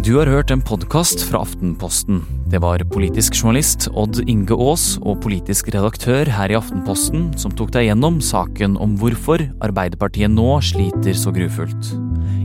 Du 0.02 0.16
har 0.16 0.26
hørt 0.26 0.50
en 0.50 0.58
podkast 0.58 1.20
fra 1.28 1.44
Aftenposten. 1.44 2.24
Det 2.50 2.58
var 2.58 2.82
politisk 2.90 3.36
journalist 3.38 3.84
Odd 3.94 4.18
Inge 4.26 4.56
Aas 4.56 4.96
og 4.98 5.20
politisk 5.22 5.68
redaktør 5.70 6.26
her 6.26 6.50
i 6.50 6.56
Aftenposten 6.58 7.28
som 7.38 7.54
tok 7.54 7.70
deg 7.76 7.86
gjennom 7.86 8.18
saken 8.18 8.74
om 8.82 8.96
hvorfor 8.98 9.44
Arbeiderpartiet 9.62 10.34
nå 10.34 10.56
sliter 10.58 11.14
så 11.14 11.30
grufullt. 11.30 11.92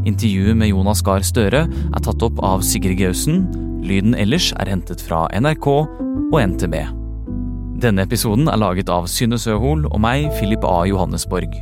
Intervjuet 0.05 0.53
med 0.59 0.69
Jonas 0.69 1.01
Gahr 1.01 1.25
Støre 1.25 1.63
er 1.65 2.05
tatt 2.05 2.27
opp 2.29 2.37
av 2.45 2.61
Sigrid 2.61 3.01
Gausen. 3.01 3.47
Lyden 3.81 4.13
ellers 4.13 4.51
er 4.61 4.69
hentet 4.75 5.01
fra 5.01 5.25
NRK 5.33 5.67
og 5.73 6.37
NTB. 6.37 6.77
Denne 7.81 8.05
episoden 8.05 8.53
er 8.53 8.61
laget 8.61 8.93
av 8.93 9.09
Synne 9.09 9.41
Søhol 9.41 9.87
og 9.89 9.97
meg, 10.05 10.29
Philip 10.37 10.61
A. 10.61 10.83
Johannesborg. 10.93 11.57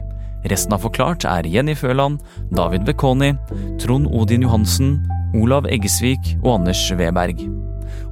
Resten 0.51 0.75
av 0.75 0.83
Forklart 0.83 1.23
er 1.23 1.47
Jenny 1.47 1.73
Føland, 1.73 2.19
David 2.51 2.83
Bekoni, 2.83 3.31
Trond 3.79 4.11
Odin 4.11 4.43
Johansen, 4.43 4.97
Olav 5.35 5.67
Eggesvik 5.67 6.35
og 6.41 6.61
Anders 6.61 6.81
Weberg. 6.95 7.41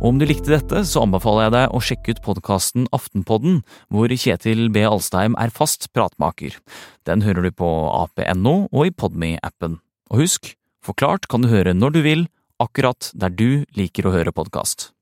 Og 0.02 0.10
om 0.12 0.20
du 0.20 0.26
likte 0.28 0.52
dette, 0.52 0.84
så 0.88 1.04
anbefaler 1.06 1.48
jeg 1.48 1.54
deg 1.56 1.76
å 1.76 1.82
sjekke 1.84 2.16
ut 2.16 2.24
podkasten 2.26 2.88
Aftenpodden, 2.96 3.62
hvor 3.94 4.12
Kjetil 4.12 4.68
B. 4.74 4.84
Alstheim 4.88 5.38
er 5.40 5.54
fast 5.56 5.88
pratmaker. 5.96 6.58
Den 7.08 7.24
hører 7.24 7.48
du 7.48 7.56
på 7.56 7.70
ap.no 7.94 8.56
og 8.68 8.90
i 8.90 8.92
Podme-appen. 8.92 9.80
Og 10.12 10.26
husk, 10.26 10.54
Forklart 10.84 11.30
kan 11.32 11.46
du 11.46 11.48
høre 11.48 11.72
når 11.72 11.96
du 11.96 12.02
vil, 12.04 12.26
akkurat 12.60 13.08
der 13.16 13.32
du 13.32 13.64
liker 13.78 14.10
å 14.10 14.16
høre 14.18 14.36
podkast. 14.36 14.93